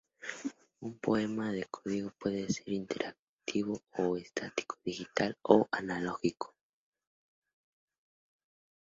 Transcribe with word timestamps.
Un 0.81 0.97
poema 0.97 1.51
de 1.51 1.63
código 1.65 2.09
puede 2.17 2.49
ser 2.51 2.69
interactivo 2.69 3.83
o 3.99 4.17
estático, 4.17 4.79
digital 4.83 5.37
o 5.43 5.67
analógico. 5.71 6.55